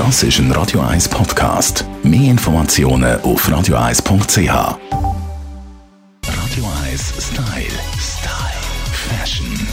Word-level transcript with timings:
Das 0.00 0.22
ist 0.22 0.38
ein 0.38 0.50
Radio 0.52 0.80
1 0.80 1.10
Podcast. 1.10 1.84
Mehr 2.02 2.30
Informationen 2.30 3.20
auf 3.20 3.46
radio1.ch. 3.46 4.48
Radio 4.48 4.80
1 6.86 7.12
Style. 7.18 7.78
Style. 8.00 8.62
Fashion. 8.94 9.68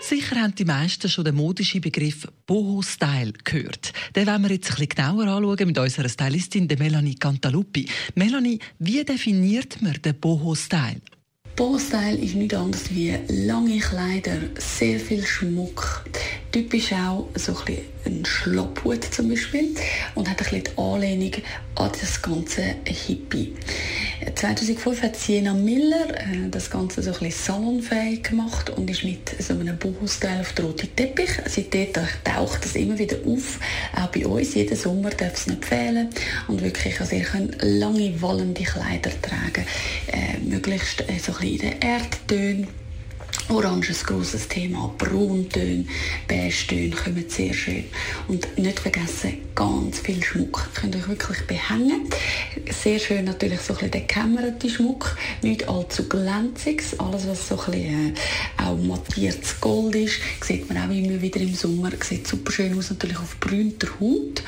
Sicher 0.00 0.42
haben 0.42 0.56
die 0.56 0.64
meisten 0.64 1.08
schon 1.08 1.24
den 1.24 1.36
modischen 1.36 1.80
Begriff 1.80 2.26
Boho-Style 2.48 3.32
gehört. 3.44 3.92
Den 4.16 4.26
wollen 4.26 4.42
wir 4.42 4.50
jetzt 4.50 4.70
ein 4.70 4.74
bisschen 4.74 4.88
genauer 4.88 5.28
anschauen 5.28 5.68
mit 5.68 5.78
unserer 5.78 6.08
Stylistin 6.08 6.66
der 6.66 6.80
Melanie 6.80 7.14
Cantaluppi. 7.14 7.88
Melanie, 8.16 8.58
wie 8.80 9.04
definiert 9.04 9.80
man 9.82 10.02
den 10.02 10.18
Boho-Style? 10.18 11.00
Boho-Style 11.54 12.18
ist 12.18 12.34
nichts 12.34 12.54
anderes 12.54 12.92
wie 12.92 13.16
lange 13.28 13.78
Kleider, 13.78 14.38
sehr 14.58 14.98
viel 14.98 15.24
Schmuck. 15.24 16.04
Typisch 16.56 16.90
auch 16.94 17.28
so 17.34 17.52
ein 17.52 17.64
bisschen 17.66 17.84
ein 18.06 18.24
Schlapphut 18.24 19.04
zum 19.04 19.28
Beispiel 19.28 19.74
und 20.14 20.30
hat 20.30 20.38
ein 20.38 20.44
bisschen 20.44 20.64
die 20.64 20.78
Anlehnung 20.78 21.32
an 21.74 21.90
das 22.00 22.22
ganze 22.22 22.76
Hippie. 22.86 23.52
2005 24.34 25.02
hat 25.02 25.16
Sienna 25.16 25.52
Miller 25.52 26.08
äh, 26.18 26.48
das 26.50 26.70
Ganze 26.70 27.02
so 27.02 27.12
ein 27.12 27.18
bisschen 27.18 27.56
salonfähig 27.56 28.22
gemacht 28.22 28.70
und 28.70 28.88
ist 28.88 29.04
mit 29.04 29.36
so 29.38 29.52
einem 29.52 29.76
Boho-Style 29.76 30.40
auf 30.40 30.54
den 30.54 30.64
roten 30.64 30.96
Teppich. 30.96 31.28
Seitdem 31.44 31.88
taucht 32.24 32.64
das 32.64 32.74
immer 32.74 32.98
wieder 32.98 33.18
auf, 33.26 33.60
auch 33.94 34.06
bei 34.06 34.26
uns. 34.26 34.54
Jeden 34.54 34.78
Sommer 34.78 35.10
darf 35.10 35.34
es 35.34 35.48
nicht 35.48 35.62
fehlen 35.62 36.08
und 36.48 36.62
wirklich, 36.62 36.98
also 36.98 37.16
ihr 37.16 37.24
könnt 37.24 37.58
lange 37.60 38.22
wallende 38.22 38.62
Kleider 38.62 39.10
tragen, 39.20 39.66
äh, 40.06 40.38
möglichst 40.38 41.02
äh, 41.02 41.18
so 41.18 41.32
ein 41.32 41.38
bisschen 41.38 41.50
in 41.50 41.58
den 41.58 41.80
Erdtönen 41.82 42.85
Orange 43.48 43.90
ist 43.90 44.02
ein 44.02 44.06
grosses 44.06 44.48
Thema, 44.48 44.92
Brauntöne, 44.98 45.84
Beige-Töne 46.26 46.90
kommen 46.90 47.24
sehr 47.28 47.54
schön. 47.54 47.84
Und 48.26 48.58
nicht 48.58 48.80
vergessen, 48.80 49.38
ganz 49.54 50.00
viel 50.00 50.20
Schmuck. 50.22 50.68
Ihr 50.74 50.80
könnt 50.80 50.96
euch 50.96 51.08
wirklich 51.08 51.46
behängen. 51.46 52.08
Sehr 52.70 52.98
schön 52.98 53.24
natürlich 53.24 53.60
so 53.60 53.72
ein 53.74 53.76
bisschen 53.76 53.90
der 53.92 54.00
gekämmerte 54.00 54.68
Schmuck, 54.68 55.16
nicht 55.42 55.68
allzu 55.68 56.08
glänziges. 56.08 56.98
Alles, 56.98 57.28
was 57.28 57.48
so 57.48 57.60
ein 57.60 57.70
bisschen 57.70 58.16
äh, 58.16 58.62
auch 58.64 58.76
mattiertes 58.76 59.60
Gold 59.60 59.94
ist, 59.94 60.20
sieht 60.42 60.68
man 60.68 60.78
auch 60.78 60.92
immer 60.92 61.22
wieder 61.22 61.40
im 61.40 61.54
Sommer. 61.54 61.92
Sieht 62.02 62.26
super 62.26 62.50
schön 62.50 62.76
aus, 62.76 62.90
natürlich 62.90 63.18
auf 63.18 63.38
brünter 63.38 63.88
Haut. 64.00 64.42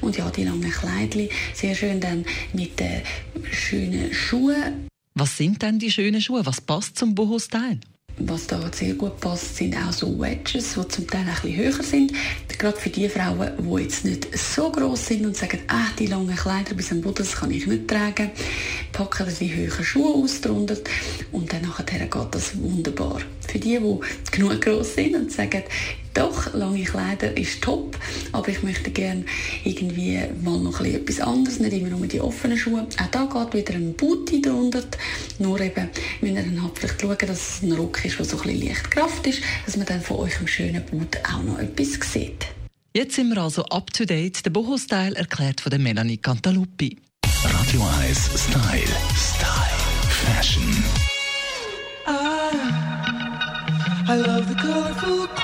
Und 0.00 0.16
ja, 0.16 0.30
die 0.30 0.44
langen 0.44 0.70
Kleidchen, 0.70 1.28
sehr 1.54 1.74
schön 1.74 2.00
dann 2.00 2.24
mit 2.52 2.78
den 2.78 3.02
schönen 3.50 4.14
Schuhen. 4.14 4.88
Was 5.14 5.36
sind 5.36 5.60
denn 5.62 5.80
die 5.80 5.90
schönen 5.90 6.20
Schuhe? 6.20 6.46
Was 6.46 6.60
passt 6.60 6.98
zum 6.98 7.16
Boho-Style? 7.16 7.80
Was 8.18 8.46
da 8.46 8.60
sehr 8.72 8.94
gut 8.94 9.18
passt, 9.20 9.56
sind 9.56 9.76
auch 9.76 9.92
so 9.92 10.18
Wedges, 10.20 10.74
die 10.74 10.88
zum 10.88 11.06
Teil 11.06 11.22
ein 11.22 11.34
bisschen 11.34 11.56
höher 11.56 11.82
sind. 11.82 12.12
Gerade 12.56 12.76
für 12.76 12.88
die 12.88 13.08
Frauen, 13.08 13.50
die 13.58 13.82
jetzt 13.82 14.04
nicht 14.04 14.38
so 14.38 14.70
groß 14.70 15.06
sind 15.06 15.26
und 15.26 15.36
sagen, 15.36 15.58
ah, 15.66 15.88
die 15.98 16.06
langen 16.06 16.36
Kleider 16.36 16.74
bis 16.74 16.92
am 16.92 17.00
Boden, 17.00 17.16
das 17.18 17.34
kann 17.34 17.50
ich 17.50 17.66
nicht 17.66 17.88
tragen, 17.88 18.30
packen 18.92 19.28
sie 19.28 19.48
die 19.48 19.54
höheren 19.54 19.84
Schuhe 19.84 20.14
aus 20.14 20.40
drunter 20.40 20.76
und 21.32 21.52
dann 21.52 21.62
nachher 21.62 22.06
geht 22.06 22.14
das 22.30 22.56
wunderbar. 22.56 23.20
Für 23.48 23.58
die, 23.58 23.78
die 23.78 24.30
genug 24.30 24.60
groß 24.60 24.94
sind 24.94 25.16
und 25.16 25.32
sagen, 25.32 25.64
doch, 26.14 26.54
lange 26.54 26.82
Kleider 26.84 27.36
ist 27.36 27.62
top, 27.62 27.98
aber 28.32 28.48
ich 28.48 28.62
möchte 28.62 28.90
gerne 28.90 29.24
irgendwie 29.64 30.20
mal 30.42 30.58
noch 30.58 30.80
etwas 30.80 31.20
anderes, 31.20 31.60
nicht 31.60 31.72
immer 31.72 31.90
nur 31.90 32.06
die 32.06 32.20
offenen 32.20 32.56
Schuhe. 32.56 32.86
Auch 33.02 33.06
da 33.10 33.24
geht 33.24 33.54
wieder 33.54 33.74
ein 33.74 33.94
Booty 33.94 34.40
drunter, 34.40 34.84
nur 35.38 35.60
eben 35.60 35.90
müsst 36.20 36.34
ihr 36.34 36.42
dann 36.42 36.62
halt 36.62 36.78
vielleicht 36.78 37.00
schauen, 37.00 37.18
dass 37.18 37.56
es 37.56 37.62
ein 37.62 37.72
Rock 37.72 38.04
ist, 38.04 38.18
der 38.18 38.24
so 38.24 38.36
ein 38.38 38.42
bisschen 38.44 38.68
leicht 38.68 38.90
Kraft 38.90 39.26
ist, 39.26 39.42
dass 39.66 39.76
man 39.76 39.86
dann 39.86 40.00
von 40.00 40.18
eurem 40.18 40.46
schönen 40.46 40.84
Boot 40.86 41.18
auch 41.24 41.42
noch 41.42 41.58
etwas 41.58 42.12
sieht. 42.12 42.46
Jetzt 42.94 43.16
sind 43.16 43.28
wir 43.34 43.42
also 43.42 43.64
up 43.64 43.92
to 43.92 44.04
date. 44.04 44.44
Der 44.46 44.50
Boho-Style 44.50 45.16
erklärt 45.16 45.60
von 45.60 45.70
der 45.70 45.80
Melanie 45.80 46.16
Cantaluppi. 46.16 46.96
Radio 47.44 47.82
1 48.00 48.30
Style. 48.36 48.82
Style. 49.16 49.74
Fashion. 50.08 50.62
I 54.06 54.16
love 54.16 54.46
the 54.46 54.54
colorful. 54.54 55.43